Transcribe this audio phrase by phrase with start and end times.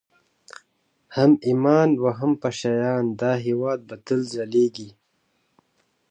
[1.15, 4.89] هم ايـــماق و هم پـــشــه یــــیــان، دا هـــیــواد به تــل ځلــــــیــــږي